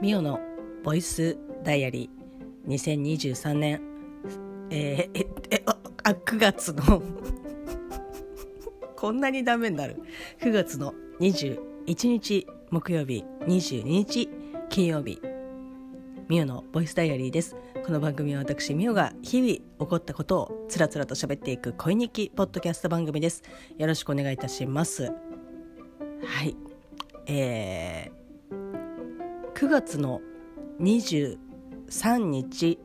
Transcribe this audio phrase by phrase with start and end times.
[0.00, 0.40] ミオの
[0.82, 2.70] ボイスダイアリー。
[2.70, 3.82] 2023年。
[4.70, 7.02] えー、ええああ9月の。
[8.96, 9.96] こんなにダメになる。
[10.40, 13.24] 9月の21日木曜日。
[13.40, 14.30] 22日
[14.70, 15.20] 金曜日。
[16.28, 17.54] ミオのボイスダイアリーです。
[17.84, 23.42] この番組は私ミオが日々起こったことをつらつらと喋っていく恋日記ポッドキャスト番組です。
[23.76, 25.12] よろしくお願いいたします。
[26.24, 26.56] はい。
[27.26, 28.29] えー、
[29.60, 30.22] 9月の
[30.80, 31.36] 23
[32.16, 32.78] 日、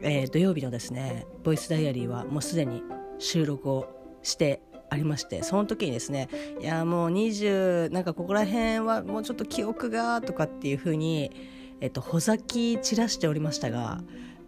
[0.00, 2.82] えー、土曜日のですねボイスダイアリーはもうすでに
[3.18, 6.30] 収録をしてありましてその時にですね
[6.62, 11.30] いやもう20なんかここら辺はもうちょっと記憶がとかっていうふうに、
[11.82, 14.00] えっと、ほざき散らしておりましたが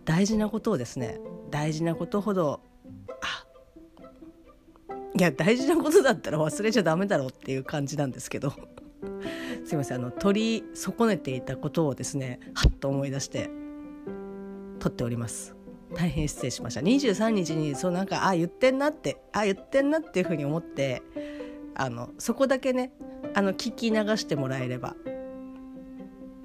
[0.06, 1.20] 大事なことをですね
[1.50, 2.62] 大事なことほど
[3.20, 3.44] あ
[5.14, 8.54] いや大事なことだったら忘れちゃダメだろうっていう感じなんですけど。
[9.70, 13.48] すいませんあの取り損ねていたことをですねはっと思い出して
[14.80, 15.54] 撮っております
[15.94, 21.02] 大変失礼しました23日にそうなんかあ言ってんなってあ言ってんなっていうふうに思って
[21.76, 22.90] あのそこだけね
[23.34, 24.96] あの聞き流してもらえれば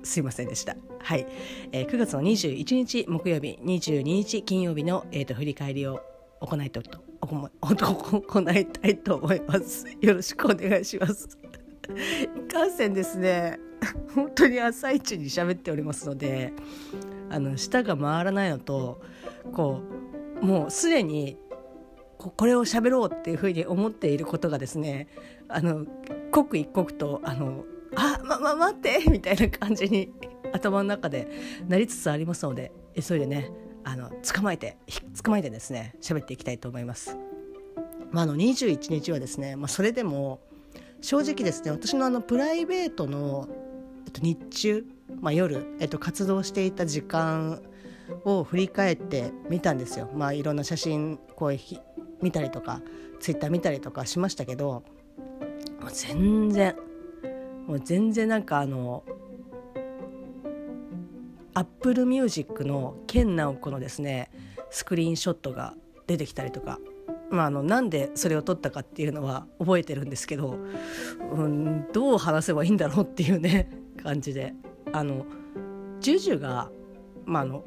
[0.04, 0.76] すいませんでした。
[1.00, 1.26] はい、
[1.72, 6.00] えー、9月の21日木曜日、22日金曜日の、えーと、振り返りを
[6.42, 9.88] 行いたいと行いたいと思います。
[10.00, 11.40] よろしくお願いします。
[11.86, 13.60] いかんせんですね
[14.16, 16.54] 本当に朝一に喋っておりますので
[17.30, 19.02] あの舌が回らないのと
[19.54, 19.82] こ
[20.42, 21.38] うもうすでに
[22.18, 25.08] これを喋ろうっていうふうに思っていることがですね
[25.48, 25.86] あの
[26.32, 30.12] 刻一刻とあのあまま待ってみたいな感じに
[30.54, 31.28] 頭の中で
[31.68, 33.52] なりつつありますので急いでね
[33.84, 34.78] あの捕まえて
[35.22, 37.18] 捕まえてですね喋っていきたいと思います。
[38.12, 40.40] まあ、あの21日はですね、まあ、それでも
[41.06, 43.48] 正直ですね私のあのプライベートの、
[44.08, 44.86] えっと、日中、
[45.22, 47.62] まあ、夜、えっと、活動していた時間
[48.24, 50.10] を振り返ってみたんですよ。
[50.16, 51.58] まあ、いろんな写真こう
[52.24, 52.82] 見たりとか
[53.20, 54.84] ツイッター見たりとかしましたけど
[55.80, 56.76] もう全然
[57.68, 59.04] もう全然なんかあの
[61.54, 64.32] Apple Music の研ナオコのですね
[64.72, 65.76] スクリーンショットが
[66.08, 66.80] 出てきたりとか
[67.36, 70.58] まあ、あのなんでそれを撮ったかっていうのは覚えてるんですけど、
[71.34, 73.70] うん、どう話せばいいんだろうっていうね
[74.02, 74.54] 感じで。
[74.94, 75.26] あの
[76.00, 76.70] JUJU が、
[77.26, 77.64] まあ、あの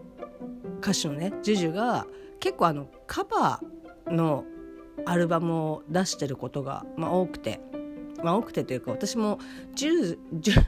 [0.80, 2.06] 歌手のね JUJU が
[2.40, 4.44] 結構あのカバーの
[5.04, 7.60] アルバムを出してることが、まあ、多くて、
[8.22, 9.38] まあ、多くてというか私も
[9.74, 10.64] ジュジュ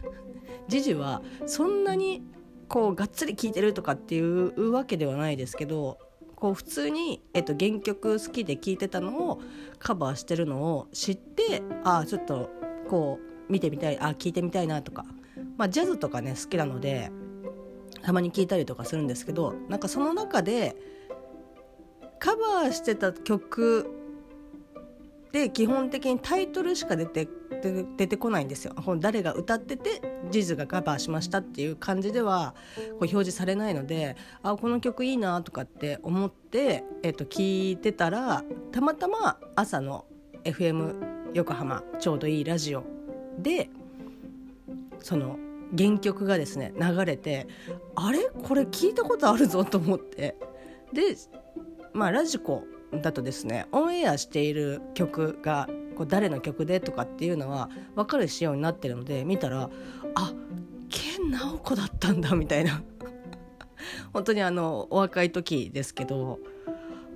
[0.69, 2.23] ジ ジュはそんなに
[2.69, 5.99] こうがっつり聴いてるとかっていうわけではないですけど
[6.41, 9.41] こう普通に、えっと、原曲好きで聴いてたのを
[9.79, 12.51] カバーしてるのを知ってああちょっと
[12.89, 15.05] こう見てみたいあ聴いてみたいなとか、
[15.59, 17.11] まあ、ジャズとかね好きなので
[18.03, 20.77] たまに聴いたりとかするんですけどなんかその中で
[22.19, 24.00] カバーしてた曲
[25.33, 27.29] で基本的にタイトルしか出て
[27.97, 28.75] 出てこないんですよ。
[28.99, 38.43] 誰が歌っててジズがカバーしましたっていう感じではこう表示されないのであこの曲いいなとかって思って、えっと、聞いてたら
[38.73, 40.07] たまたま朝の
[40.45, 42.83] FM 横浜ちょうどいいラジオ
[43.39, 43.69] で
[45.01, 45.39] その
[45.77, 47.47] 原曲がですね流れて
[47.95, 48.31] あれ？
[48.43, 50.37] これ聞いたことあるぞと思って。
[50.93, 51.15] で
[51.93, 59.71] まあラジコだとですねオンエアしている曲がこう誰の曲でとかっていうのは分かる仕様になってるので見たら
[60.15, 60.33] あ
[60.89, 62.83] 健直子だったんだみたいな。
[64.13, 66.41] 本当にあのお若い時ですけど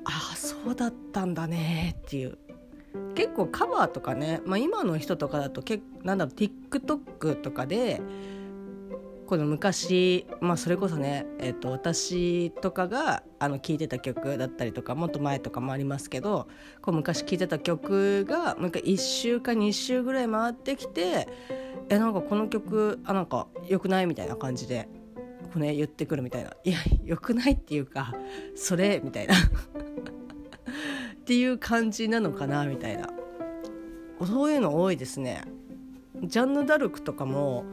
[0.04, 2.38] ああそうだったんだねっていう。
[3.14, 8.00] 結構カバーとかね、まあ、今の人とかだとけなんだろう TikTok とかで
[9.26, 16.48] この昔、まあ、それこそね、えーと、私とかがあの聴いてた曲だったりとかもっと前とかもありますけど
[16.82, 21.28] こう昔聴いてた曲がもう一回1週か2週ぐらい回ってきて
[21.88, 24.88] えなんかこの曲あなんかよくないみたいな感じで
[25.44, 26.50] こう、ね、言ってくるみたいな。
[26.64, 28.12] いやよくないっていうか
[28.54, 29.34] それみたいな。
[29.34, 33.08] っていう感じなのかなみたいな。
[34.26, 35.42] そういうの多いですね。
[36.22, 37.64] ジャンヌ・ダルクとかも、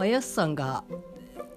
[0.00, 0.82] まあ、ヤスさんが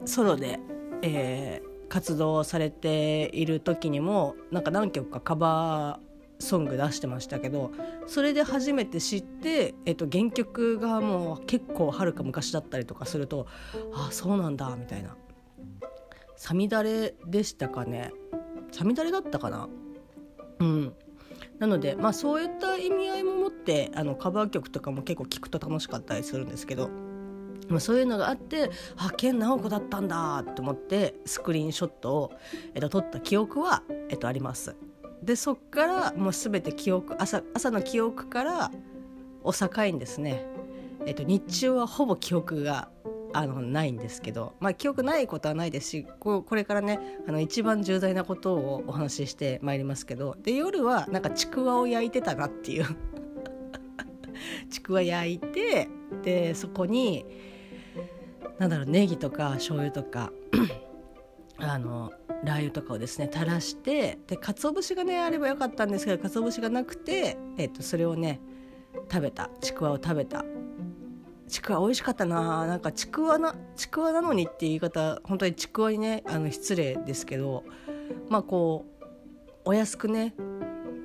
[0.04, 0.60] ソロで、
[1.01, 7.72] えー、活動されている時にもなんか何曲かカバーソング出してましたけど
[8.06, 13.48] それで初めて知って、えっと、原曲がもう結構はるか昔だったりとかすると
[13.94, 15.16] ああそうなんだみたいな
[16.36, 18.12] 「さみだれ」でしたかね
[18.74, 19.69] 「さみだれ」だったかな。
[20.60, 20.94] うん。
[21.60, 26.90] なので、まあ、そういった意味合いも持ってあのカバー曲とかも結構聴くと楽しかったりするんですけど、
[27.80, 32.31] そういうのがあってあ健直子だったんだと思ってスクリーンショットを、
[32.74, 34.75] えっと、撮った記憶は、えっと、あります。
[35.24, 38.71] でそっからもう全て記憶朝朝の記憶から
[39.44, 40.45] お境にですね、
[41.06, 42.89] えっと、日中はほぼ記憶が
[43.33, 52.86] あのないんですけど、まあ、記憶ないことはないですしここれからねあの一番重大なことをお話ししてまいりますけどで夜はなんかちくわを焼いてたなっていう
[54.69, 55.89] ちくわ焼いて
[56.21, 57.25] でそこに
[58.59, 60.31] なんだろうネギとか醤油とか
[61.57, 62.11] あの
[62.44, 68.41] ラー油とかをですね垂らしてで鰹節がねあればよかったんですけど鰹節がなくて、えっと、それをね
[69.11, 69.50] 食べた。
[69.61, 70.45] ちくわを食べた。
[71.47, 72.65] ちくわ美味しかったな。
[72.67, 77.63] なんかちくわなちくわなのにって言い方本当にちくわにねあの失礼ですけど
[78.29, 79.03] まあこう
[79.65, 80.33] お安くね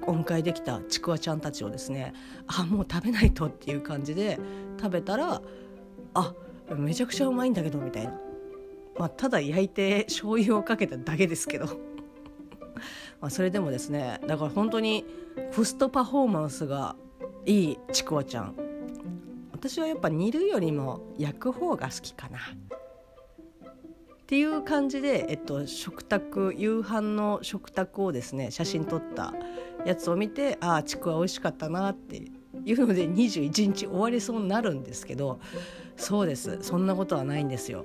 [0.07, 2.15] お迎えできたちくわちゃんたちをですね
[2.47, 4.39] あもう食べないとっていう感じで
[4.81, 5.43] 食べたら
[6.15, 8.13] あっめちゃくちゃうまいんだけどみたいな、
[8.99, 11.67] まあ、ただ焼いて醤油をかけただけですけど。
[13.21, 15.05] まそれでもですねだから本当に
[15.57, 16.95] コストパフォーマンスが
[17.45, 18.55] いいちくわちゃん。
[19.53, 22.39] 私はやっぱ煮るよりも焼く方が好きかな。
[22.39, 29.33] っていう感じで、えっと、食卓夕飯の食卓をですね写真撮った
[29.87, 32.31] やつを見てああちくわ美味しかったなって
[32.63, 35.41] いうので21日終わりそうになるんですけど
[35.99, 36.59] そうです。
[36.63, 37.85] そんなことはないんですよ。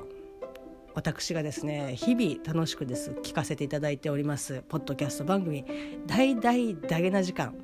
[0.94, 3.12] 私がですね日々楽しくです。
[3.24, 4.64] 聞かせていただいております。
[4.70, 5.66] ポッドキャスト番組
[6.06, 7.56] 「大大ダゲな時間」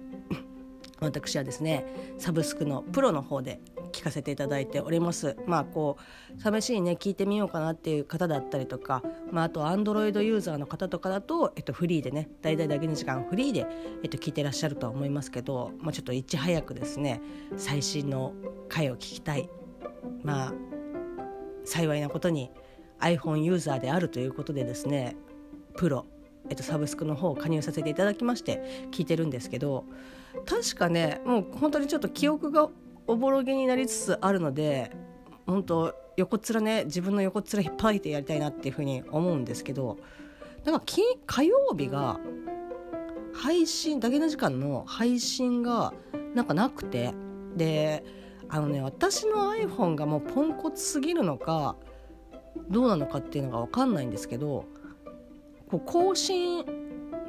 [0.99, 1.85] 私はですね
[2.17, 3.61] サブスクのプロの方で。
[3.91, 5.35] 聞かせていただいております。
[5.45, 5.97] まあこ
[6.35, 13.65] う試しにね聞いてみようかなっていう方だったりとか、まあ、あとアンドロイドユーザーの方とかだと、えっと、フリーでね大々だけの時間フリーで、
[14.03, 17.21] えっと、聞いてらっしゃるとは思いますけど、まあ、ちょっといち早くですね
[17.57, 18.33] 最新の
[18.69, 19.49] 回を聞きたい
[20.23, 20.53] まあ
[21.65, 22.51] 幸いなことに
[22.99, 25.15] iPhone ユーザーであるということでですね
[25.75, 26.05] プロ、
[26.49, 29.85] えっと、サブスクの方を加入させていただきまして聞いてるんですけど
[30.45, 32.69] 確かねもう本当にちょっと記憶が
[33.07, 34.91] おぼろげになりつつあるので
[35.47, 39.97] 本当横っ面ね自分の横っ面引っ張いてやりたいなっていうふうに思うんですけど
[40.65, 40.83] なんか
[41.25, 42.19] 火曜日が
[43.33, 45.93] 配信だけの時間の配信が
[46.35, 47.13] なんかなくて
[47.55, 48.03] で
[48.49, 51.75] あのね私の iPhone がもうポンコツすぎるのか
[52.69, 54.65] どうなのかっていうのが分かんないんですけど
[55.69, 56.65] こう更新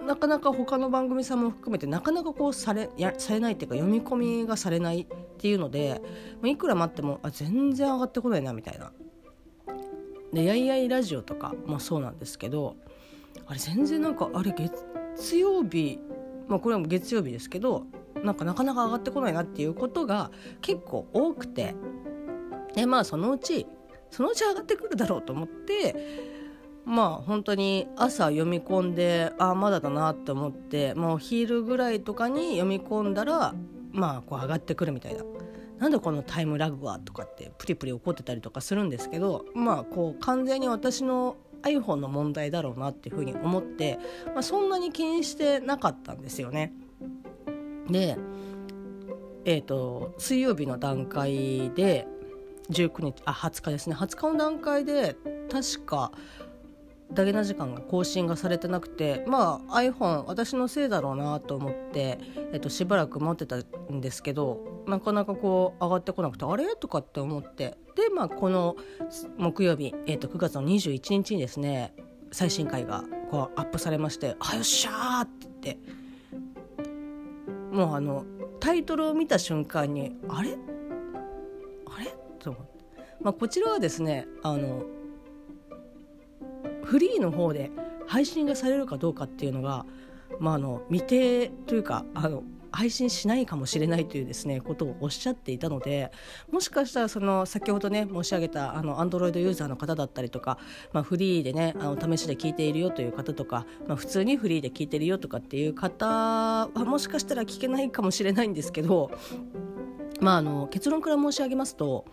[0.07, 5.07] なかなか他の番組さんも含めてなかなかこうされやされないっていうか読み込みがされないっ
[5.39, 6.01] ていうので
[6.43, 8.93] いくら待ってもあ全然上がってこないなみたいな。
[10.33, 12.77] で「やいやいラジオ」とかもそうなんですけど
[13.47, 15.99] あれ全然なんかあれ月曜日
[16.49, 17.85] まあこれは月曜日ですけど
[18.23, 20.31] なんかなかなか上がってこないなっていうことが
[20.61, 21.75] 結構多くて
[22.75, 23.67] でまあそのうち
[24.11, 25.95] そのうち上がってくるだろうと思って
[26.85, 33.55] まあ本当に朝読み込んでああまだだなって思ってもう昼ぐらいとかに読み込んだら
[33.93, 35.25] まあこう上がってくるみたいな。
[35.79, 46.75] なんでこのタイムラグはとかってプリプリ怒ってたりとかするんですけどまあこう完全に私の iPhone の問題だろうなっていうふうに思って、まあ、そんなに気にしてなかったんですよね。
[47.91, 48.17] で、
[49.45, 52.07] えーと、水曜日の段階で
[52.71, 55.17] 19日あ20日ですね20日の段階で
[55.51, 56.13] 確か
[57.13, 62.19] ダゲな時間が更新がされてなくてまあ iPhone 私のせいだろうなと思って、
[62.53, 63.57] えっと、しばらく待ってた
[63.93, 66.77] んですけどなかなかこう上がってこなくてあれ？
[66.77, 68.77] とかって思ってでまあこの
[69.37, 71.95] 木曜日、えっと、9月の21日にですね
[72.31, 76.00] 最新回がこうアップされまして「あよっしゃー!」って言って
[77.71, 78.25] もうあの
[78.59, 80.57] タイトルを見た瞬間にあれ？
[81.87, 82.15] あれ？
[82.39, 82.85] と思って、
[83.23, 84.83] まあ、こちらはですねあの
[86.85, 87.71] フリーの方で
[88.07, 89.87] 配信がされるかどうかっていうのが、
[90.41, 96.13] まあ、あの未定というかあの配信しないかもしれないというですねことをおっしゃっていたので
[96.51, 100.59] もしかしたらその先ほどね申し上げたあのアンドロイドユーザーの方だったりとか、
[100.93, 109.11] まあ、フリーでねあの試しで聞いているよという方とか、まあ、普通にフリーで聞いてるよとかっていう方はもしかしたら聞けないかもしれないんですけど、
[110.21, 112.05] まあ、あの結論から申し上げますと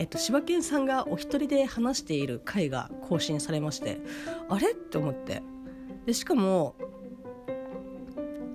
[0.00, 3.98] えっと、柴犬さんがお一人で話している回が更新されまして
[4.48, 4.70] あれ？
[4.70, 5.42] って思って。
[6.06, 6.76] でしかも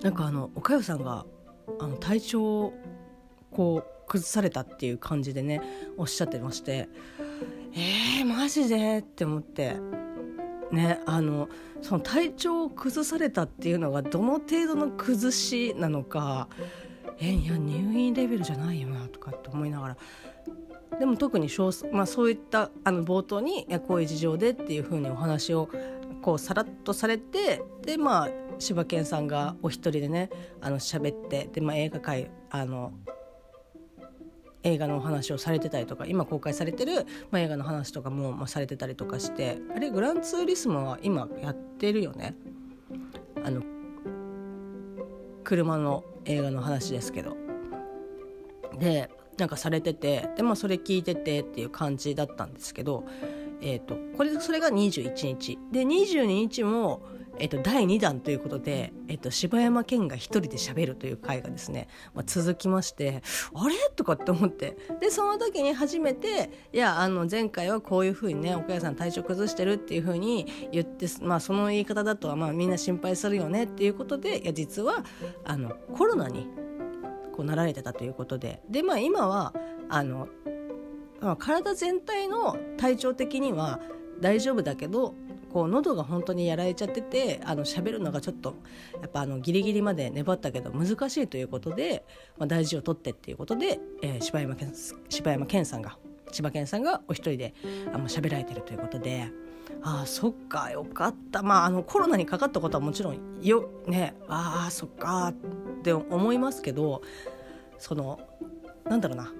[0.04, 1.24] なんかあの岡代さんが
[1.80, 2.74] あの体調を
[3.50, 5.62] こう崩されたっていう感じでね
[5.96, 6.88] おっしゃってまして
[7.72, 8.98] えー、マジで？
[8.98, 9.76] って思って。
[10.72, 11.48] ねあの
[11.82, 16.48] その体調を崩されたっていうのがどの程度の崩しなのか
[17.20, 19.96] えいや入院レベルじゃないよなとかって思いながら。
[20.98, 21.48] でも特に
[21.92, 25.68] まあ、そういったあの冒頭にこういう事情でっていうふうにお話を
[26.24, 30.30] こうさらっとされてでまあ柴犬さんがお一人でね
[30.62, 32.94] あの喋ってで、まあ、映画界あの
[34.62, 42.34] 映画のお話をされてたりとか今公開されてる、まあ、映画の話とかも、まあ、されてたりとかしてあれグランツーリスモは今やってるよね？
[43.44, 43.60] あの
[45.44, 47.36] 車の映画の話ですけど。
[48.78, 53.04] でなんかされててで、まあ、それ聞いててっていう感じだったんですけど、
[53.60, 55.58] えーと、これそれが21日。
[55.72, 57.02] で22日も
[57.38, 63.22] えっと、第2弾ということで、えっと、柴山健が一人で喋るという回がですね、まあ、続きまして
[63.54, 63.74] あれ？
[63.96, 64.76] とかって思って。
[65.00, 75.04] でその時に初めていやあの前回はこういうふうにね岡谷さん体調崩してるっていうふうに言って、まあ、その言い方だとまあみんな心配するよねっていうことでいや実は
[75.44, 76.48] あのコロナに
[77.32, 78.62] こうなられてたということで。
[78.70, 79.52] で、まあ、今は
[79.88, 80.28] あの
[81.38, 83.80] 体全体の体調的には
[84.20, 85.14] 大丈夫だけど
[85.52, 88.56] こう喉が本当にやられちゃっててあの喋るのがちょっと
[89.00, 92.04] やっぱあのギリギリまで粘ったけど難しいということで、
[92.38, 94.72] まあ、大事を取ってっていうことで、えー、柴山健
[95.08, 95.96] 柴山健さんが
[96.32, 97.54] 千葉健さんがお一人で
[97.92, 99.30] あの喋られてるということで。
[99.82, 105.34] ああそっかよかったまああのコロナにかかったことはもちろんよねああそっかっ
[105.82, 107.02] て思いますけど
[107.78, 108.20] その
[108.84, 109.32] なんだろうな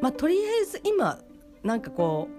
[0.00, 1.18] まあとりあえず今
[1.62, 2.38] なんかこう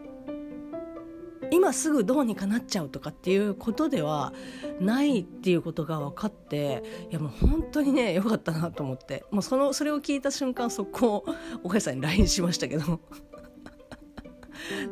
[1.52, 4.34] 今すぐどうにかなっちゃうとかっていうことでは
[4.80, 9.24] ないっていうことが分かっていやもう本当にね良かったなと思って。
[9.32, 11.26] もうそのそれを聞いた瞬間速攻
[11.64, 13.00] お母さんに LINE しましたけど。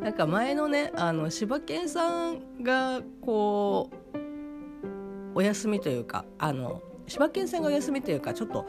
[0.00, 8.66] なんか前のねあの柴犬さんがこうお休みというかあの柴犬さんがお休みというかちょっと、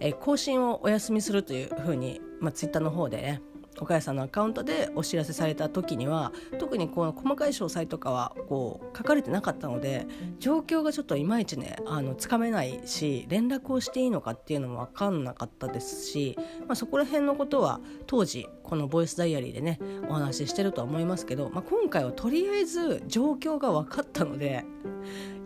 [0.00, 3.42] え更新をお休みするというふうに、まあ、ツイッターの方でね
[3.80, 10.06] 岡谷さんのアカウントでお知らせされた時には特にこの細かい詳細とかはこう書かれてなかったので
[10.38, 24.64] 状況がちょっといまいちねあのつかめないし連絡をしていいのかっていうのも分かんなかったですし、まあ、そこら辺のことは当時このボイスダイアリーでねお話ししてるとは思いますけど、まあ、今回はとりあえず状況が分かったので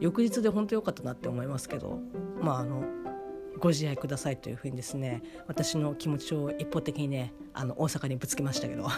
[0.00, 2.00] 翌日で本当良かったなって思いますけど
[2.40, 3.01] まああの
[3.62, 8.88] ご自愛くださいというふうにですね私の気持ちを一方的にねあの大阪にぶつけましたけど。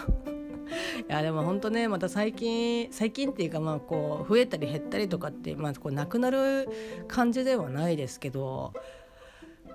[1.07, 6.67] いやでも本当ねまた最近最近っていうかまあこう増えたり減ったりとかってまあこうなくなる
[7.07, 8.73] 感じではないですけど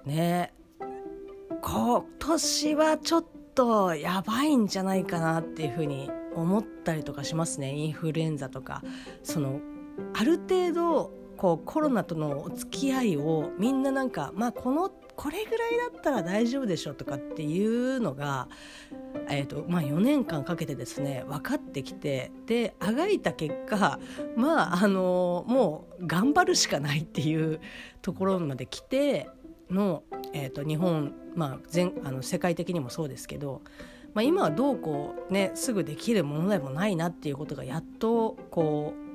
[0.05, 0.53] ね
[1.63, 7.73] 今年はちょっとやばいんじゃないかなっていうふうに思ったりとかしますね。
[7.73, 8.83] インフルエンザとか。
[9.23, 9.61] その
[10.15, 18.49] ある程度こうコロナとのお付き合いをみんななんかまあこのこれぐらいだったら大丈夫でしょとかっていうのが、
[19.31, 23.99] えーとまあ、4年間かけてですね分かってきてであがいた結果
[24.37, 27.61] まああのもう頑張るしかないっていう
[28.03, 29.31] ところまで来て
[29.71, 30.03] の、
[30.35, 33.63] えーと、日本、まあ、全あの世界的にもそうですけど、
[34.13, 39.11] まあ、今はどうこうねすぐできるものでもないなっていうことがやっとこう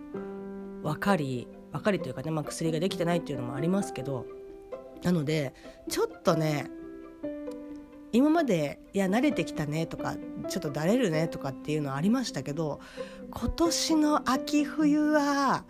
[0.84, 4.26] 分かりばかりというかね、まあ、薬ができてないっていうのもありますけど
[5.04, 5.54] なので
[5.90, 6.72] ちょっとね
[8.14, 10.16] 今までいや慣れてきたねとか
[10.48, 12.80] ちょっとだれるねとかっていうのはありましたけど
[13.30, 15.66] 今年の秋冬は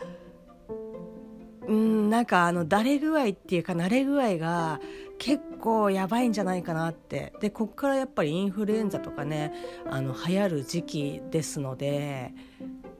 [1.67, 4.79] うんなんかあのだれ具合っていうか慣れ具合が
[5.17, 7.33] 結構やばいんじゃないかなって。
[7.41, 9.53] でこっからやっぱりインフルエンザとかね
[9.89, 12.31] あの流行る時期ですので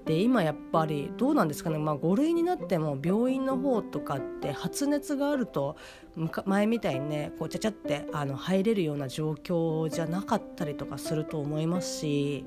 [0.06, 5.76] で今やっぱりどうなんですかね、まあ、5類になっても病院の方とかって発熱があると
[6.46, 12.46] 前みたいにねこうちゃちゃってあの入れるような状況じゃなかったりとかすると思いますし、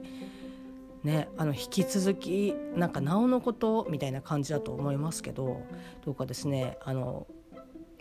[1.02, 5.62] ね、あの引き続きなんかなおのことみたいな感じだと思いますけど
[6.04, 7.26] どうかですねあの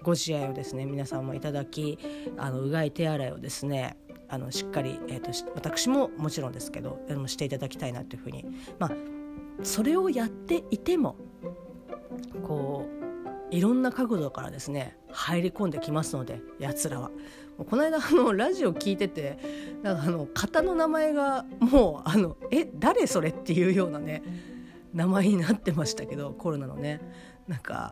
[0.04, 1.98] ご自愛をですね皆さんもいただき
[2.38, 3.98] あのうがい手洗いをですね
[4.30, 8.46] あのしっかり、えーと、と私ももちろんですけどしていただきたいなというふうに
[8.78, 9.17] まあ
[9.64, 11.16] それをやっていても
[12.44, 12.88] こ
[13.52, 17.12] ういろんな角度からですね入り込んできますのでやつらは。
[17.58, 19.40] この間あのラジオ聞いてて
[19.82, 24.22] なんかあの型の名前がもうあのえ誰それっていうようなね
[24.94, 27.02] 名前になってましたけどコロナのね
[27.48, 27.92] なんか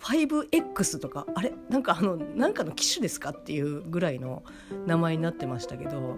[0.00, 1.52] 5X とかあれ？
[1.68, 4.42] なんかあのなんかの機種ですかっていうぐらいの
[4.86, 6.16] 名前になってましたけど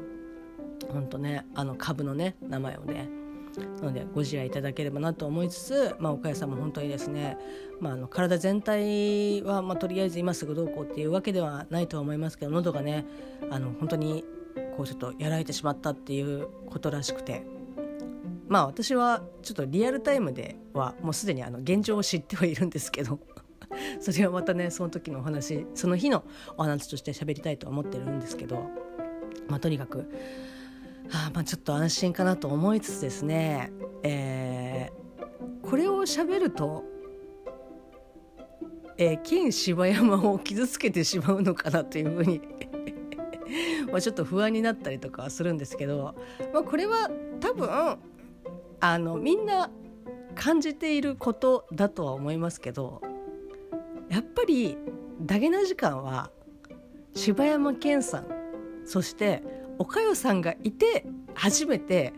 [0.91, 3.11] 本当ねあの株のね名前をね
[3.61, 7.39] なのでご自愛いただければなと思いつつ、まあ、岡谷さんも本当にですね、
[7.81, 13.05] まあ、あの体全体は、まあ、とりあえず今すぐどうこうっていうわけではないとは思いますけど喉がね
[13.51, 14.25] あの本当に
[14.77, 17.45] こうちょっとやられてしまったっていうことらしくて
[18.49, 23.21] まあ私はちょっとリアルタイムではもうすでにあの現状を知ってはいるんですけど
[24.01, 26.25] それはまたねその時のお話その日の
[26.57, 28.71] お話として喋りたいと思ってるんですけど、
[29.49, 30.09] まあ、とにかく、
[31.13, 33.71] あまあ、ちょっと安心かなと思いつつですね、
[34.03, 36.85] えー、これを喋ると、
[38.97, 42.41] えー、県芝山を傷つけてしまうのかなというふうに
[43.93, 46.15] まあちょっと不安になったりとかはするんですけど、
[46.53, 47.69] まあ、これは多分
[48.81, 49.71] あのみんな
[50.35, 53.01] 感じていることだとは思いますけど
[54.09, 54.77] やっぱり
[55.23, 56.31] ダゲな時間は
[57.15, 58.27] 柴山健さん
[58.85, 59.43] そして
[59.79, 62.13] 岡代さんがいて初めて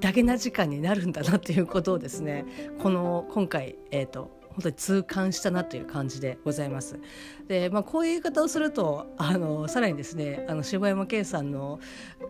[0.00, 2.44] ダゲな時間になるんだなということをですね
[2.80, 6.98] この今回、えーと、本当に痛感したなという感じでございます。
[7.46, 11.78] で、まあ、こういう言い方をするとあのさらにですねあの柴山健さんの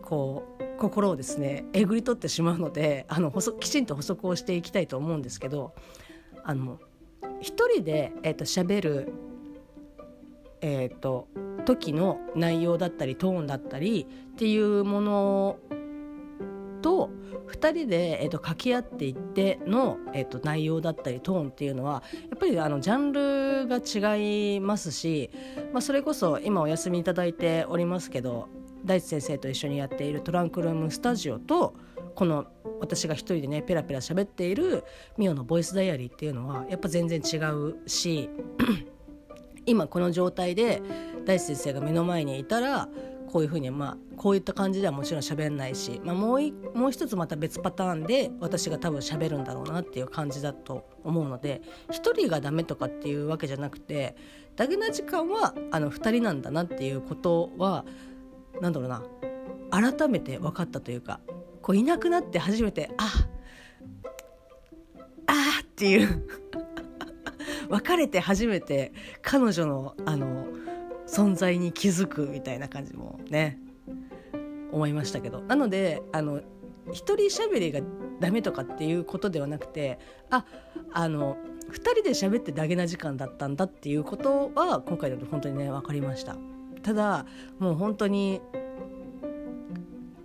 [0.03, 5.73] こう心をですねえぐり取ってしまうのであのきちんと補足をしていきたいと思うんですけど
[6.43, 6.79] あの
[7.41, 9.13] 一人で、えーと、喋る、
[10.61, 11.27] えーと、
[11.65, 15.57] 時の内容だったりトーンだったりっていうもの
[16.81, 17.11] と
[17.47, 25.29] 2人で、えーと、掛け合っていっての、えー、と内容だったりトーンっていうのはやっぱりあのジャンルが違いますし、
[25.71, 28.49] まあ、それこそ今お休みいただいておりますけど
[28.85, 31.75] 大地先生と一緒にやっているトランクルームスタジオと
[32.15, 32.45] この
[32.79, 34.83] 私が一人でねペラペラ喋っている
[35.17, 38.29] ミオのボイスダイアリーっていうのはやっぱ全然違うし
[39.65, 40.81] 今この状態で
[41.25, 42.89] 大地先生が目の前にいたら
[43.33, 54.15] こういうふうにまあこういった感じではもちろん喋んないし、まあ、もういもう一つまた別パターンで私が多分喋るんだろうなっていう感じだと思うので一人がダメとかっていうわけじゃなくて
[54.55, 57.85] ダゲな時間はあの2人なんだなっていうことは
[58.61, 59.01] なんだろうな
[59.71, 61.19] 改めて分かったというか
[61.63, 63.25] こういなくなって初めてあ
[65.25, 66.23] あっていう。
[67.69, 70.45] 別れて初めて彼女のあの
[71.07, 73.59] 存在に気づくみたいな感じもね
[74.71, 76.41] 思いましたけどなのであの
[76.91, 77.81] 一人喋りが
[78.19, 80.45] ダメとかっていうことではなくてあ
[80.91, 81.37] あの
[81.69, 86.35] 2人で喋ってダゲな時間だったんだっていうことは今回だと本当にね分かりました
[86.81, 87.25] ただ
[87.59, 88.41] もう本当に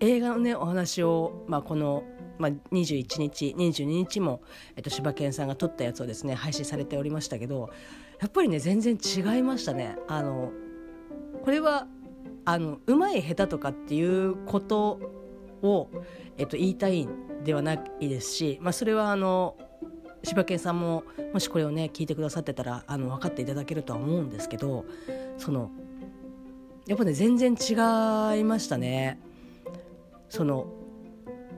[0.01, 2.05] 映画のねお話を、まあ、この、
[2.39, 4.43] まあ、21日22日も、
[4.77, 7.71] えっと、柴犬さんが撮ったやつをですね配信されておりましたけど
[8.21, 9.97] やっぱりね全然違いましたね。
[10.09, 10.51] あの
[11.49, 11.87] これは
[12.45, 15.01] あのうまい下手とかっていうこと
[15.63, 15.89] を、
[16.37, 19.57] えっと、言いたいんではないですし、まあ、それはあの
[20.23, 24.85] 柴犬さんももしこれをね聞いてくださってたらあの分かっていただけるとは思うんですけど
[25.39, 25.71] その
[26.87, 27.73] やっぱね全然違
[28.39, 29.19] いましたね。
[30.29, 30.67] その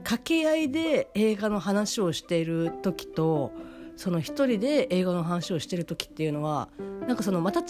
[0.05, 3.51] 掛け合いで映画の話をしている時と
[3.97, 6.69] その一人で映画の話をしている時っていうのは
[7.09, 7.65] なんかそのまた違っ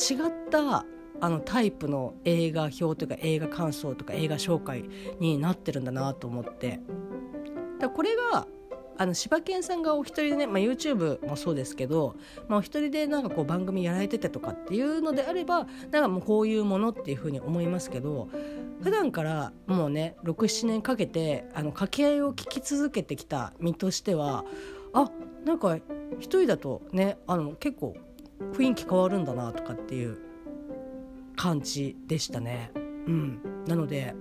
[0.52, 0.86] た
[1.20, 4.86] あのタイプの映画表というか映画感想とか映画紹介
[5.20, 6.80] になってるんだなと思って。
[7.80, 8.48] だこれが
[8.98, 12.16] あの柴犬さんがお一人でね、まあ、YouTube もそうですけど、
[12.48, 18.30] まあ、お一人でなんかこう番組やられててとかっていうのであればなんかもうこういうものっていうふうに思いますけど
[18.84, 24.46] 普段からもうね67年かけてあの掛け合いを聞き続けてきた身としては
[24.94, 25.10] あ
[25.46, 25.78] なんか
[26.20, 27.96] 一人だとねあの結構
[28.54, 30.20] 雰囲気変わるんだなとかっていう
[31.42, 32.70] 感じでしたね。
[32.76, 34.14] うん、なので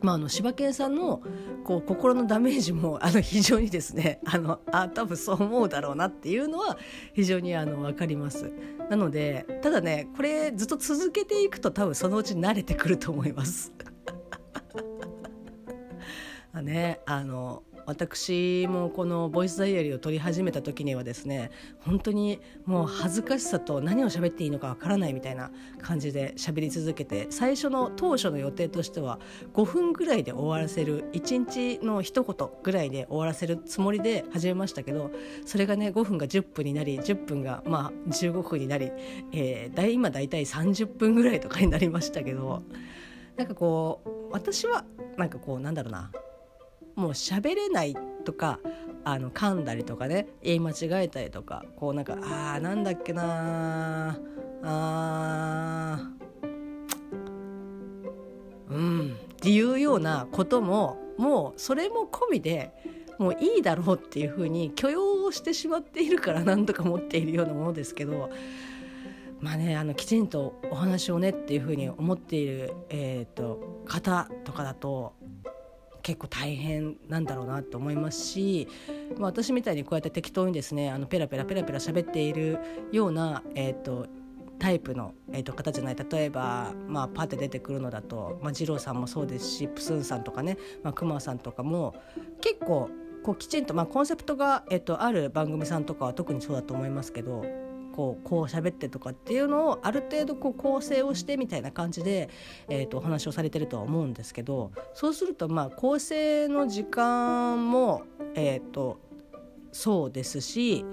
[0.00, 1.20] まあ、あの柴犬さんの
[1.64, 6.78] こう心のダメージも あの非常にですねあのあ多分そう思うだろうなっていうのは
[7.14, 8.52] 非常にあの分かります。
[8.88, 13.72] なのでただねこれずっと続けていくと多分そのうち慣れてくると思います。
[16.62, 29.20] ねあの私もこのボイスダイアリーを撮り始めた時にはですね本当にもう恥ずかしさと何を喋っていいのかわからないみたいな感じで喋り続けて最初の当初の予定としては
[29.54, 35.12] 5分ぐらいで終わらせる1日の一言ぐらいで終わらせるつもりで始めましたけど
[35.44, 38.90] それがね5分が10分になり10分がまあ15分になり、
[39.32, 42.62] えー、今大体30分ぐらいとかになりましたけど
[43.36, 44.84] なんかこう私は
[45.16, 46.10] なんかこうなんだろうな。
[46.96, 48.58] もう喋れないとか
[49.04, 54.18] あの噛んだりとかね言い間違えたりとかこうなんかあーなんだっけな
[54.64, 56.10] あ
[58.68, 62.72] うんっていうようなことももうそれも込みで
[63.18, 68.30] もういいだろうっていうふうに許容をしてしまっているから何とか持っているようなものですけど
[69.40, 75.12] まあねあのきちんとお話をねっていうふうに思っている、えーと、方とかだと
[76.06, 78.68] 結構大変なんだろうなと思いますし、
[79.18, 82.60] まあ、私みたいにこうやって適当にですねあのペラペラペラペラ喋っている
[82.92, 84.06] ような、えーと、
[84.60, 85.96] タイプの、えーと、方じゃない。
[85.96, 91.96] 例えば、まあ、パッて出てくるのだと、まあ、二郎さんもそうですしプスンさんとかね、まあ、熊さんとかも
[92.40, 92.88] 結構
[93.24, 97.44] こうきちんと、まあ、コンセプトが、えー、とある番組さんとかは特にそうだと思いますけど
[97.96, 102.28] こうこう喋ってとかっていうのをある程度こう構成をしてみたいな感じで、
[102.68, 108.02] えー、とお話をされてるとは思うんですけどそうするとまあ構成の時間も、
[108.34, 109.00] えー、と
[109.72, 110.84] そうですし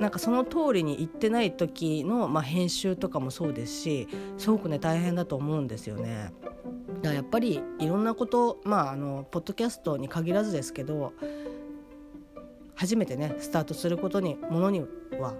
[0.00, 6.32] なんかその通りに言ってない時の、まあ、編集とかもそうですしすごくね大変だと思うんですよね。
[7.02, 11.12] だからやっぱりいろんなことまああのポッドキャストに限らずですけど
[12.74, 14.80] 初めてねスタートすることにものに
[15.20, 15.34] は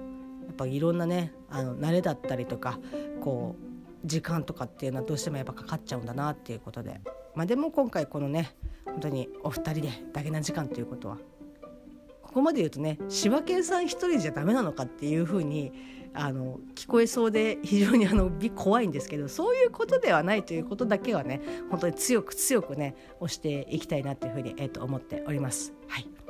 [0.55, 2.79] っぱいろんなねあの慣れだったりとか
[3.21, 7.01] こう時間とかっていうのはどうしてもやっぱかかっちゃうんだなっていうことで、
[7.35, 8.55] まあ、でも今回このね
[8.87, 11.19] 本当にお二人でだけな時間ということは
[12.23, 15.73] ここまで言うとね柴犬さん一人じゃダメなのかっていうふうに
[16.13, 21.41] あの聞こえそうで非常にあの怖いんですけどそういうことではないということだけはね
[21.71, 25.73] 本当に強く強くね押していきたいなというふうに、えー、と思っております。
[25.89, 26.24] はい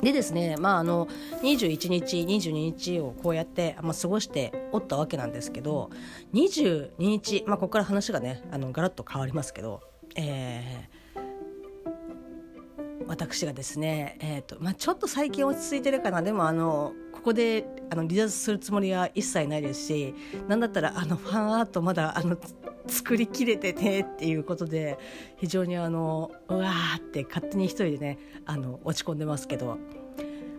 [0.00, 1.06] でですね、まあ、あの
[1.42, 5.90] 21日22日をこうやって、まあ、過ごしておったわけなんですけど
[6.32, 9.82] 22日、まあ、ここから話がねあのガラッと変わりますけど、
[10.16, 16.22] えー、私がですね、えーとまあ、ちょっと最近落ち着いてるかな。
[16.22, 20.14] でもあのここであの離脱するつもりは一切ないですし
[20.48, 22.36] なんだったらあのファンアートまだあの
[22.86, 24.98] 作りきれててっていうことで
[25.36, 29.78] 非常にあのうわーって勝手に一人でねあの落ち込んでますけど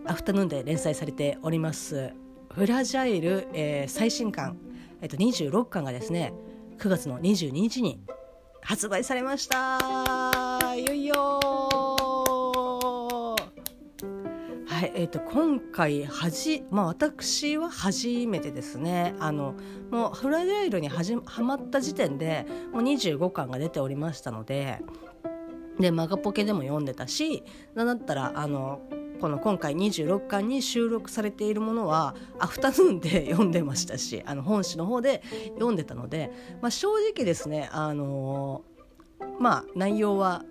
[0.06, 2.12] アフタヌーンで連載されております
[2.52, 4.58] 「フラジャイル」えー、最新刊、
[5.00, 6.32] えっと、26巻がですね
[6.78, 8.00] 9月の22日に
[8.60, 10.74] 発売されました。
[10.74, 11.63] いよいよ
[14.74, 19.14] はいえーと、今回はじ、まあ、私は初めてですね。
[19.20, 19.54] あの
[19.92, 24.80] もうフライデーイルにはじはまった時点でもう25巻が出ておりましたので
[25.78, 27.44] でマガポケでも読んでたし
[27.76, 28.80] なんだったらあの
[29.20, 35.22] この今回26巻に収録されているものはアフタヌーンで読んでましたしあの本誌の方で
[35.54, 38.64] 読んでたので、まあ、正直ですねあの
[39.38, 40.44] まあ内容は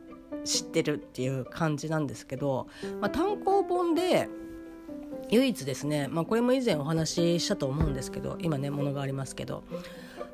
[0.43, 2.67] 知ってるっていう感じなんですけど、
[2.99, 4.29] まあ、単行本で
[5.29, 9.63] 唯一ですね、まあ、これも以前お話ししたと思うんですけど今ねものがありますけど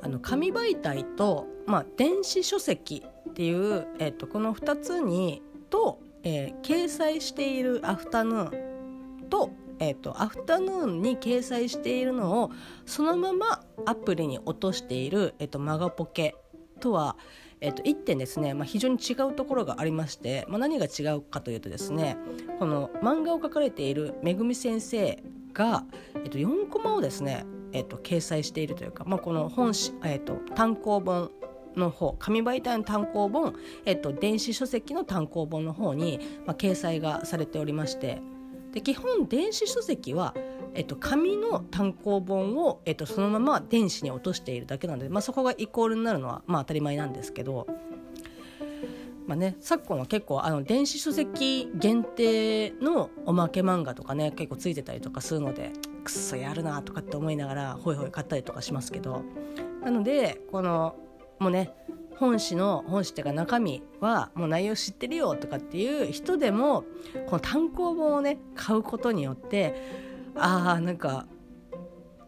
[0.01, 12.51] あの紙媒体と、まあ、電子書籍っていう、えー、とこの2つにと、えー、掲載しているアフタヌーンと,、えーと、アフタヌーンに掲載しているのを
[12.85, 16.35] そのままアプリに落としている、えーとマガポケ
[16.79, 17.17] とは、
[17.61, 22.17] えっと、1点ですね、まあ、非常に違うところがありまして、まあ、何が違うかというとですね
[22.57, 25.21] この漫画を描かれているめぐみ先生
[25.53, 25.83] が、
[26.23, 29.73] えっと、4コマをですね、えっと、掲載しているというか、まあ、この本、
[30.05, 31.31] えっと、単行本
[31.75, 38.21] の方紙媒体の単行本、えっと、電子書籍の単行本の方に、まあ、掲載がされておりまして
[38.71, 40.35] で基本電子書籍は
[40.75, 47.67] えっと、紙の単行本を、えっと、そのまま電子に落としているだけなので、まあ、そこがイコールになるのは、まあ、当たり前なんですけど、
[49.27, 55.71] まあね、昨今は結構あの電子書籍限定のおまけ漫画とかね結構ついてたりとかするので
[56.03, 59.23] くっそやるなとかって思いながらほいほい買ったりとかしますけど
[59.83, 60.95] なのでこの
[61.37, 61.73] もうね
[62.17, 66.83] 本誌の本誌っていうか中身はもう内容知ってるよとかっていう人でも
[67.27, 71.27] この単行本をね買うことによってあーなんか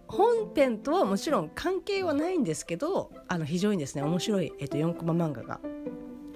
[0.08, 5.60] 本編とはもちろん関係はないんですけどあの非常にですね面白い、えっと、4コマ漫画が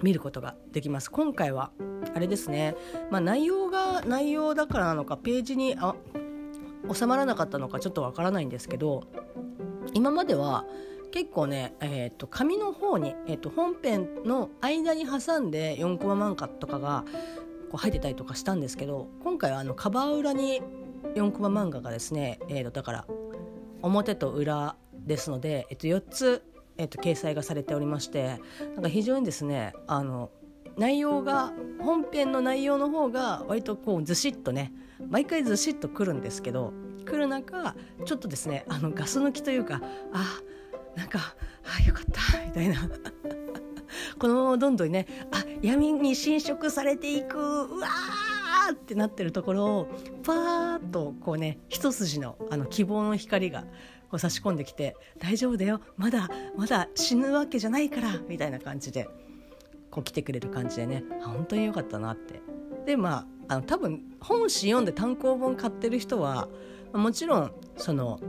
[0.02, 1.10] 見ることができます。
[1.10, 1.70] 今回は
[2.14, 2.74] あれですね、
[3.10, 5.94] まあ、内容が内容だからなのかページにあ
[6.92, 9.04] 収まらなかったのかちょっとわからないんですけど
[9.92, 10.64] 今までは
[11.12, 17.04] 結構ね、えーと、紙の方に、えーと、本編の間に挟んで4コマ漫画とかが
[17.70, 20.62] こう入ってたりとかしたんですけど今回はあのカバー裏に
[21.14, 23.06] 4コマ漫画がですね、えー、とだから
[23.82, 26.42] 表と裏ですので、えー、と4つ、
[26.76, 28.40] えー、と掲載がされておりまして
[28.74, 30.30] なんか非常にですねあの
[30.76, 34.72] 内容が本編の内容の方が割とこうずしっとね
[35.08, 36.72] 毎回ずしっとくるんですけど
[37.04, 39.80] 来る中ちょっとですねあのガス抜きというか
[40.12, 40.40] あ
[40.96, 42.76] なんかあよかったみたいな。
[44.18, 49.88] このままどんどんねあ闇に侵食されていくうわーーってなってるところを
[50.22, 53.62] パーッとこうね一筋のあの希望の光が
[54.10, 59.08] こう差し込んできて「大丈夫だよまだまだ死ぬわけじゃないから」みたいな感じで
[59.90, 62.40] こう来てくれる感じでね本当によかったなって。
[62.84, 66.48] でまああの多分本誌読んで単行本買ってる人は
[66.92, 68.20] もちろんその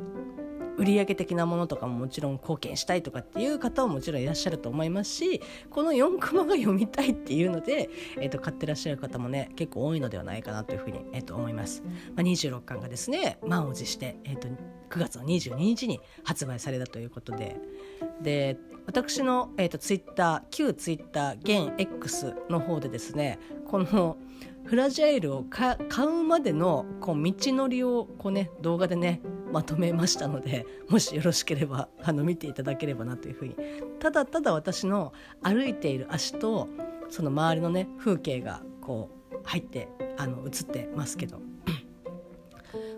[0.78, 11.84] 売上的なものとかももちろん貢献したいとかっていう方はもちろんいらっしゃると思いますしこの4コマが読みたいっていうので、えー、と買ってらっしゃる方もね結構多いのではないかなというふうに、えー、と思います。
[12.16, 14.48] まあ、26巻がですね満を持して、えー、と
[14.90, 17.58] 9月の22日に発売されたということで
[18.22, 24.18] で私の、えー、とツイッター旧ツイッター現 X の方でですねこの
[24.68, 29.22] フラジャイルを買うまでのこう道のりをこう、ね、動画でね
[29.54, 33.56] まとめましたので もしよろしければあの見ていただければなというふうに。
[34.00, 36.68] ただただ私の歩いている足と
[37.10, 41.40] その周りのね風景がこう入ってあの映ってますけど。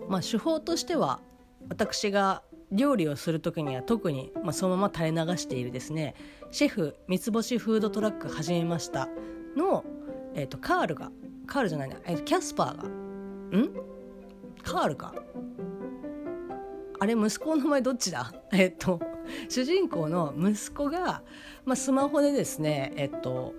[0.08, 1.20] まあ手法としては
[1.68, 6.14] 私が料理をする時には特に、まあ、そのまま垂れ流しているですね
[6.50, 9.08] シェフ三つ星フードトラック始めました
[9.56, 9.84] の、
[10.34, 11.12] えーとカールが
[11.50, 12.84] カールじゃないな、えー、キャスパーが？
[12.84, 13.70] ん？
[14.62, 15.12] カールか？
[17.00, 18.32] あれ息子の名前どっちだ？
[18.52, 19.00] えっと
[19.48, 21.22] 主人公の息子が、
[21.64, 23.52] まあ、スマホでですねえっと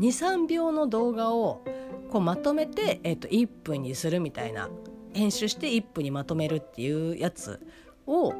[0.00, 1.62] 23秒の動画を
[2.10, 4.68] こうまとめて、えっと、1分にするみたいな
[5.12, 7.60] 編集して1分にまとめるっていうやつ
[8.06, 8.34] を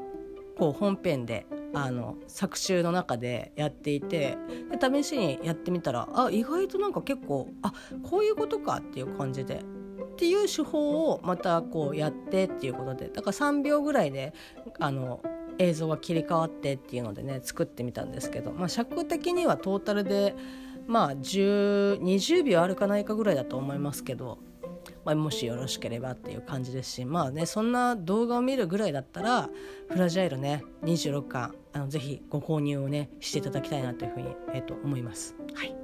[0.62, 1.44] こう本編で
[1.74, 4.38] あの作集の中でやっていて
[4.70, 7.72] で試しにやってみたらあ意外となんか結構あ
[8.08, 14.34] こういうことかっていう感じでっていう手法をまたこうやってっていうことでだから3秒ぐらいで
[14.78, 15.20] あの
[15.58, 20.36] 映像が切り替わってっていうのでね作ってみたんですけど、まあ、尺的にはトータルで
[20.86, 24.38] まあ20秒あるかないかぐらいだと思いますけど
[25.04, 29.48] まあ、もしよろしければっていう感じですしまあねそんな動画を見るぐらいだったら
[29.88, 35.34] フラジャイルね26巻あのぜひご購入をねしていただきたいなというふうに、えー、と思います。
[35.54, 35.74] はい、い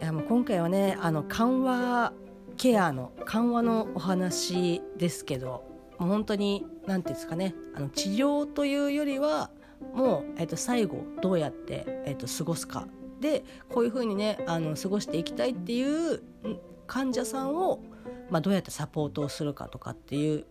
[0.00, 2.12] やもう今回はねあの緩和
[2.56, 5.64] ケアの緩和のお話ですけど
[5.98, 9.50] もう本当に何て言うんですかねあの治療というよりは
[9.94, 12.86] もう、えー、と最後どうやって、えー、と過ごすか
[13.20, 16.22] でこういうふうにねあの過ごしていきたいっていう
[16.86, 17.80] 患者さんを、
[18.30, 20.44] まあ、どうやってサポートをするかとかっていう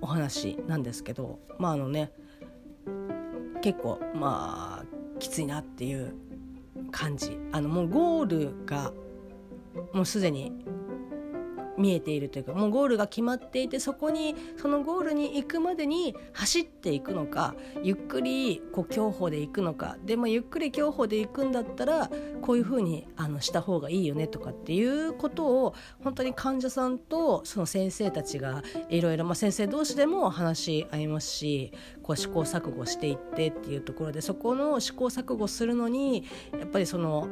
[0.00, 2.12] お話なんですけどまああのね
[3.62, 6.14] 結構まあきついなっていう
[6.90, 7.38] 感じ。
[7.52, 8.92] あのもうゴールが
[9.92, 10.52] もうすでに
[11.78, 19.96] 見えているというかもうゴールが決まっていてそこにそのゴールに行くまでに走っていくのかゆっくりこう競歩で行くのか。
[20.04, 22.10] でもゆっくり競歩で行くんだったら
[22.42, 36.24] こういうふうにあのした方がいいよねとかっていうことを本当に患者さんとその先生たちがいろいろ先生同士でも話し合いますしこう試行錯誤していってっていうところでそこの試行錯誤するのに
[36.58, 37.28] やっぱりその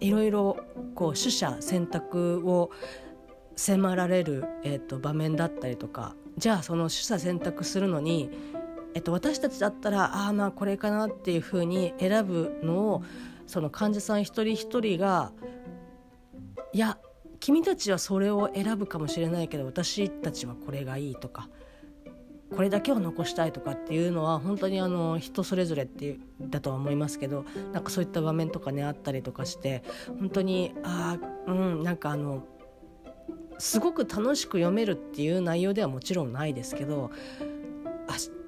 [0.00, 0.56] いろいろ
[0.94, 2.70] こう取捨選択を
[3.56, 8.30] 迫られる、えーと、場面だったりとかじゃあその取捨選択するのに、
[8.94, 13.02] えーと、私たちだったらああまあこれかなっていうふうに選ぶのを
[13.46, 15.32] その患者さん一人一人が
[16.72, 16.98] いや
[17.40, 21.48] 君たちはそれを選ぶかもしれないけど私たちはこれがいいとか
[22.54, 29.82] これだけを残したいとかっていうのは本当にあの人それぞれってだとは思いますけどなんかそういった場面とかねあったりとかして
[30.20, 32.44] 本当にああうんなんかあの
[33.58, 37.10] すごく楽しく読めるっていう内容ではもちろんないですけど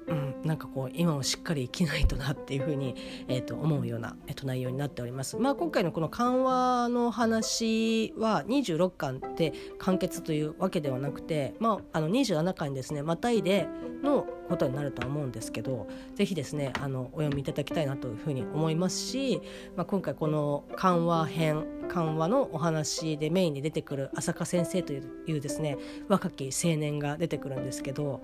[0.09, 2.95] うん、なんかこう今をしっかり生きないとなっていうふうに、
[3.27, 5.37] えー、と思うような、えー、と内容になっております。
[5.37, 13.67] まあ、今回のこの緩和の話は26巻で完結というわけではなくて、まあ、あの27巻にですねまたいで
[14.03, 19.41] のことになるとは思うんですけどぜひですねあのお読みいただきたいなというふうに思いますし、
[19.75, 28.21] まあ、今回この緩和編緩和のお話でメインに出てくる浅香先生というですね若き青年が出てくるんですけど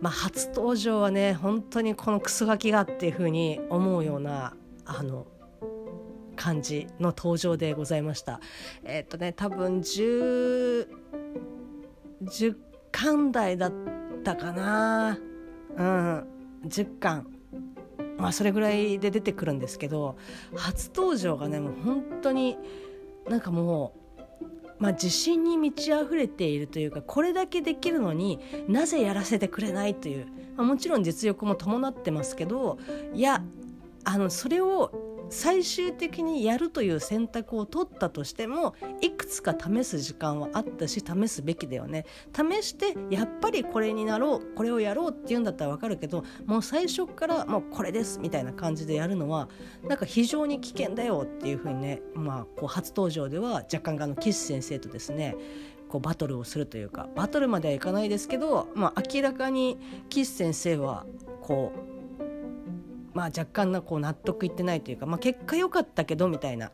[0.00, 4.54] まあ、初登場はね本当にこのクソガキがっていう風に思うような
[4.84, 5.26] あの
[6.36, 8.40] 感じの登場でございました。
[8.84, 10.86] えっ、とね多分 10,
[12.22, 12.56] 10
[12.92, 13.72] 巻台だっ
[14.22, 15.18] たかな
[15.76, 16.26] うん
[16.66, 17.26] 10巻
[18.18, 20.16] まあそれぐらいで出てくるんですけど
[20.54, 22.56] 初登場がねもう本当に
[23.28, 24.05] なんかもう
[24.78, 32.78] まあ、自信に満ち溢れているというかこれだけできるのになぜやらせてくれないという、まあ、もちろん実力も伴ってますけど
[33.14, 33.42] いや
[34.04, 42.04] あのそれを最終的にやるという選択を取ったとしてもいくつか試す時間はあったし試すべきだよね。
[42.34, 49.48] 試してやっぱりこれになろうこれをやろうっていうんだったら分かるけどもう最初からもうこれですみたいな感じでやるのは
[49.86, 55.36] なんか非常に危険だよっていうふうにね、まあ、こう初登場では若干あの岸先生とですね
[55.88, 61.06] こうバトルをするというかバトルまではいかないですけど、まあ、明らかに岸先生は
[61.42, 61.95] こう
[63.16, 66.72] まあ、若干なこう納得いってないというか、まあ、結果良かったけどみたいなっ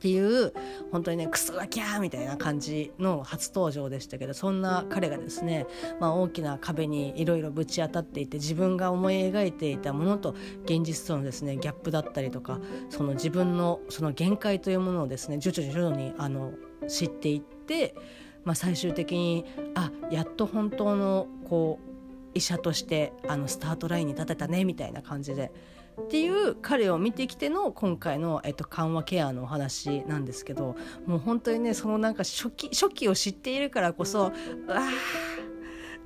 [0.00, 0.52] ていう
[0.92, 5.66] 本当にねクソガキャーみたいな感じの初登場でしたけどそんな彼がですね、
[5.98, 16.52] まあ、大きな壁にいろいろぶち当たっていて自分が思い描いていたものと現実とのですねギャップだったりとかその自分のその限界というものをですね徐々に徐々にあの
[16.86, 17.96] 知っていって、
[18.44, 19.44] まあ、最終的に
[19.74, 21.88] あやっと本当のこう
[22.34, 25.52] 医者としてあのスタートラインに立てたねみたいな感じで
[26.00, 34.32] っていう彼を見てきての今回の、えっと、緩和ケアのお話なんですけどもう本当にねそのなんか初期初期を知っているからこそうわー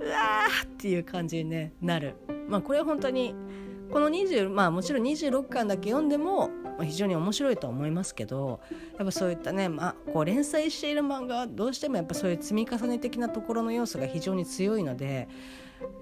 [0.00, 2.16] うわーっていう感じに、ね、なる。
[2.48, 3.34] まあ、これは本当に
[3.90, 6.50] この20まあもちろん26巻だけ読んでも
[6.82, 8.60] 非常に面白いと思いますけど
[8.98, 15.28] やっぱそういったね、まあ、こう連載している漫画はどうしてもやっぱそういう積み重ね的なところの要素が非常に強いので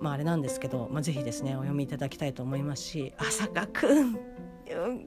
[0.00, 4.20] まあ、あれなんですけど、まあ、ぜひですねお読みいただきたいと思いますし「朝香くん頑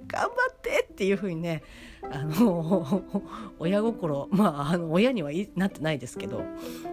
[0.07, 1.63] 張って!」っていうふうにね
[2.11, 3.03] あの
[3.59, 6.39] 親心まああの親にはなってないですけど、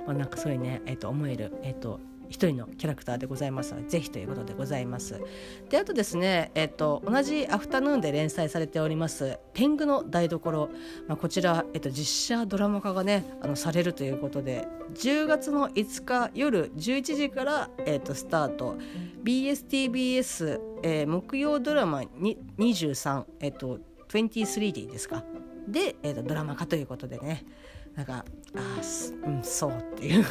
[0.06, 5.20] まあ、なんかそういうね、えー、と思える、えーと一人のキャラクターでございますのでぜひということでございます。
[5.68, 10.70] であとですね、えっと、同じアフタヌーンで連載されております「天狗の台所」
[11.08, 18.76] まあ、こちら、えっと、実写ドラマ化がねあのされるということで10月の5日夜11時から、えっと、スタート。
[19.22, 25.24] BSTBS、えー、木曜ドラマに23、えっと、23D ですか。
[25.68, 27.44] で、えっと、ドラマ化ということでね。
[27.94, 28.80] なんかあ
[29.26, 30.24] うんそうっていう。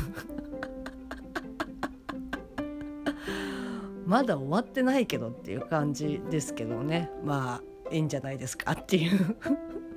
[4.09, 7.11] まだ終わってないけどっていう感じですけどね。
[7.23, 9.37] まあいいんじゃないですかっていう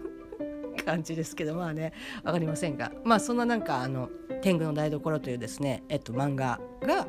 [0.85, 1.55] 感じですけど。
[1.55, 2.93] まあね分かりませんが。
[3.05, 4.11] まあそんななんかあの
[4.43, 7.07] 「天狗の台所」というですね、えっと、漫画が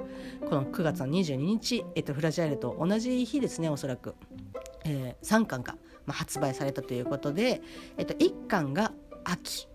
[0.47, 4.15] この9月の22日、えっと、フラジャイルと同じ日ですねおそらく、
[4.85, 5.73] えー、3巻が、
[6.05, 7.61] まあ、発売されたということで、
[7.97, 8.93] えっと、1巻が
[9.25, 9.67] 秋。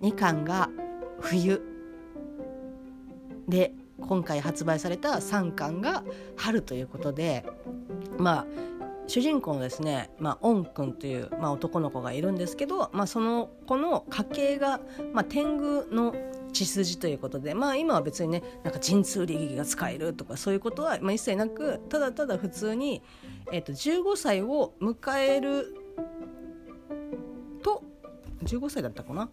[0.00, 0.70] 2巻が
[1.20, 1.60] 冬。
[3.48, 6.04] で今回発売された3巻が
[6.36, 7.44] 春ということで
[8.18, 8.46] まあ
[9.06, 14.80] 主人公のですね、まあ、オン君という、まあ、男の子がいるんですけど、まあ、その子の家系が、
[15.12, 16.14] まあ、天狗の
[16.52, 23.02] 血筋ということで、まあ、今は別にねなんか神通力が使えるとかそういうことは、まあ、一切なくただただ普通に、
[23.52, 25.76] えー、と15歳を迎える
[27.62, 27.82] と
[28.44, 29.28] 15歳だったかな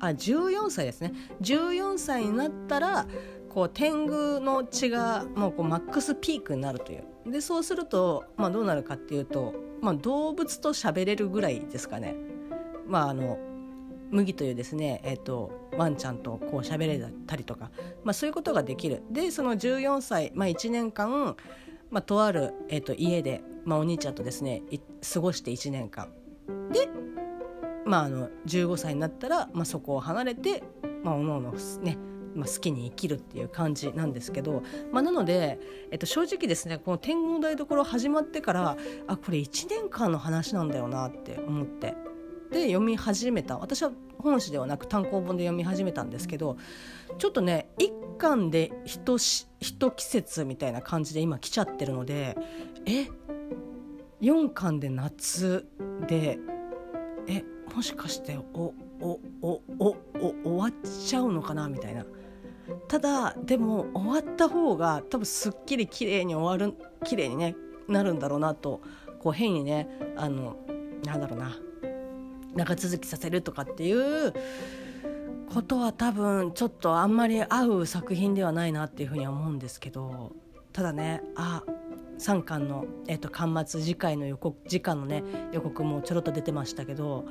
[0.00, 1.12] あ14歳ですね。
[1.42, 3.06] 14歳になったら
[3.48, 7.04] こう天狗の血がもうこうマックスピークになるという。
[7.30, 12.16] でそうすると、まあ、どうなるかっていうと、まあ、動物と喋れるぐらいですかね。
[12.86, 13.38] まああの
[14.10, 17.70] 麦というですね、えーと、ワンちゃんとこう喋れたりとか、
[18.02, 19.02] まあ、そういうことができる。
[19.10, 21.36] でその14歳、まあ、1年間、
[21.90, 24.62] まあ、とある、えーと家で、まあ、お兄ちゃんとですね
[25.12, 26.08] 過ごして1年間。
[26.72, 26.88] で
[27.90, 30.62] まあ、あの15歳になったら、まあ、そこを離れて、
[31.02, 31.98] まあ、おのおのね
[32.32, 35.58] まあ、好きに生きるっていう感じなんですけど、まあ、なので、
[35.90, 38.76] えっと、正直ですねこの天狗の台所始まってから
[39.08, 41.96] あこれ1年間の話なんだよなって思って
[42.52, 43.58] で読み始めた。
[43.58, 46.56] 私は本誌ではなく単行本で読み始めたんですけど
[47.18, 52.36] ちょっとね一巻で一し一季節みたいな感じで今来ちゃってるので
[52.86, 53.08] え
[54.20, 55.66] 4巻で夏
[56.06, 56.38] で
[57.26, 57.42] え
[57.74, 60.72] もしかしておおおおお終わっ
[61.06, 62.04] ちゃうのかなみたいな。
[62.88, 67.56] ただでも終わった方が多分すっきり綺麗に終わる綺麗にね
[67.88, 68.80] なるんだろうなと
[69.20, 70.56] こう変にねあの
[71.04, 71.56] なんだろうな
[72.54, 74.32] 長続きさせるとかっていう
[75.52, 80.32] ことは多分ちょっとあんまり合う作品ではないなっていうふうには思うんですけど
[80.72, 81.64] ただねあ
[82.18, 87.24] 3巻の、えーと、巻末次回の予告次回のね予告もちょろっと出てましたけど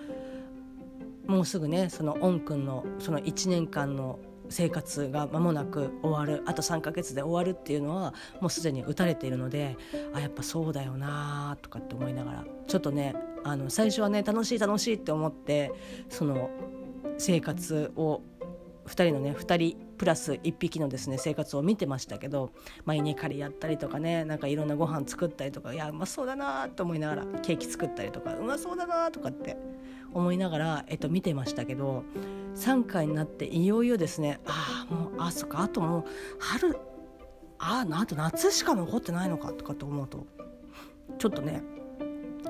[1.29, 4.19] もうすぐねそのオン君のその1年間の
[4.49, 9.77] 生活が間もなく終わるあと3ヶ月で終わるっていうのはもうすでに打たれているので
[10.11, 15.71] あやっぱそうだよなとかって思いながらちょっとねあの最初はね楽しい楽しいって思って
[16.09, 16.49] その
[17.19, 18.23] 生活を
[18.87, 22.51] 2人のね2人プラス1匹のですね生活を見てましたけど、
[22.85, 29.57] まあ、稲刈りやったりとかねなんかいろんなご飯作ったりとかいやうまそうだなと思いながらケーキ作ったりとかうまそうだなとかって
[30.13, 32.03] 思いながら、えっと、見てましたけど
[32.55, 36.05] 3回になっていよいよですねああもうあそっかあともう
[36.39, 36.77] 春
[37.59, 40.25] ああと夏しか残ってないのかとかって思うと
[41.17, 41.61] ちょっとね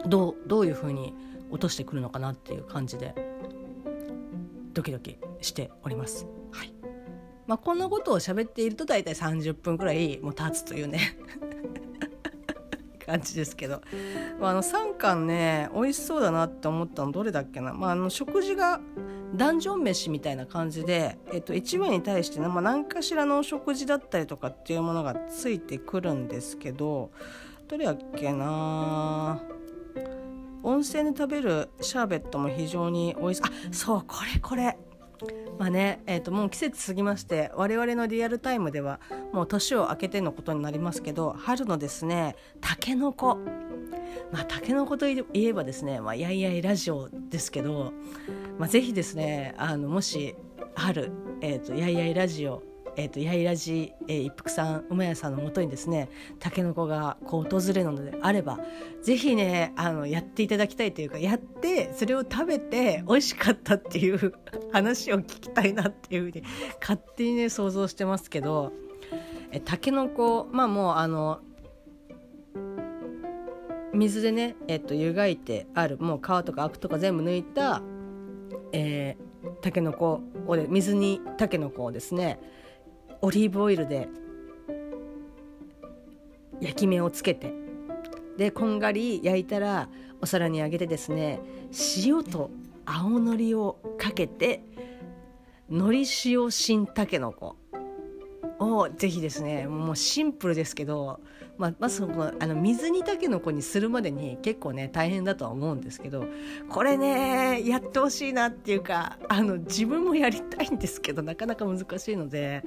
[0.07, 1.13] どうどういうふうに
[1.49, 3.15] 落としてくるのかなっていう感じで
[4.73, 6.27] ドキドキしております。
[6.51, 6.73] はい
[7.47, 11.17] まあ、こんなことを喋っていると大体30分くらいもう経つというね
[13.09, 13.81] 感じですけど、
[14.39, 18.79] まあ、あの3巻ね美味しそうだなって思ったのどれだっけな、まあ、あの食事が
[19.35, 27.11] ダンジョン飯みたいな感じで、えっと、1話に対して、まあ、何かしらの食事だったりとかっていうものがついてくるんですけど
[27.67, 29.41] どれやっけな。
[30.61, 34.77] 温泉で食べるシャーベットも非常に美味しいあそうこれこれ。
[35.57, 38.99] まあねえー、ともう季節過ぎまして我々のリアルタイムでは
[39.33, 43.37] もう年を明けてのことになりますけど春のですねたけのこ
[44.31, 47.93] まあたけのこといえばですね、まあ、やいやいラジオですけど、
[48.57, 50.35] まあ、ぜひですねあのもし
[50.75, 51.11] 春、
[51.41, 52.68] えーと、やいやいラジオ
[52.99, 58.59] えーと、やいらじ、えー、一服さん馬屋さんのもとにですねたけのこがこう訪れるのであれば
[59.01, 64.33] ぜひねあのやっていただきたいというかやってそれを食べて美味しかったっていう
[64.73, 66.43] 話を聞きたいなっていうふうに
[66.81, 68.73] 勝手にね想像してますけど
[69.51, 71.39] えたけのこまあもうあの
[73.93, 77.81] 水でね、えっと、湯がいてあるもう皮とかアクとか全部抜いた、
[78.73, 82.39] えー、たけのこを水にたけのこをですね
[83.21, 84.07] オリーブオイルで
[86.61, 87.53] 焼き目をつけて。
[88.37, 89.89] でこんがり焼いたら
[90.21, 91.41] お皿にあげてですね
[92.05, 92.51] 塩と
[92.85, 94.63] 青のりをかけて
[95.69, 97.57] のり塩新たけのこ
[98.59, 101.19] をぜひですねもうシンプルですけど
[101.59, 106.25] まあ、まずそのあの水煮たけのこにするまでに結構ね大変だとは思うんですけど
[106.69, 112.63] これねやってほしいなっていうかあの自分もやりたいんですけどなかなか難しいので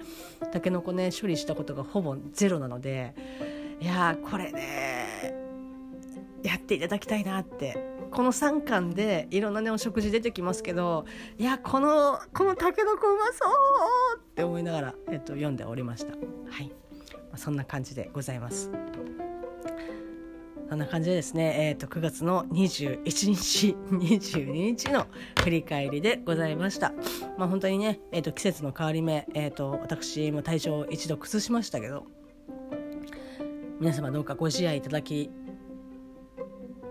[0.53, 3.15] たけのこね処理したことがほぼゼロなので
[3.81, 5.35] いやこれね
[6.43, 7.79] やっていただきたいなって
[8.11, 11.07] この3巻でいろんなねお食事出てきますけど
[11.39, 13.47] いやこのこのたけのこうまそ
[14.17, 16.13] うって思いながら、えっと、読んでおりました。
[16.13, 16.19] は
[16.61, 16.82] い
[17.37, 18.71] そんな感じでございます。
[20.73, 25.07] そんな感じでですね、えーと、9月の21日22日の
[25.43, 26.95] 振り返りでございました。
[27.37, 32.07] まあ、本当にね、えーと、季節の変わり目、えーと、私も体調を一度崩しましたけど
[33.81, 35.31] 皆様どうかご自愛いただき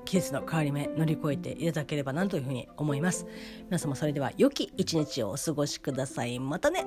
[0.06, 3.26] 季節の変わり目乗り越えていただければなというふうに思います。
[3.66, 6.38] 皆様それでは良き一日をお過ごしください。
[6.39, 6.86] またね